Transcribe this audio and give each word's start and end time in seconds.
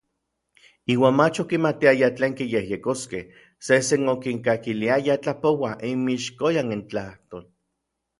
Iuan 0.91 1.17
mach 1.17 1.39
okimatiaya 1.41 2.07
tlen 2.15 2.33
kiyejyekoskej, 2.39 3.21
sejsen 3.67 4.09
okinkakiliayaj 4.15 5.19
tlapouaj 5.27 5.75
inmixkoyan 5.91 6.75
intlajtol. 6.79 7.45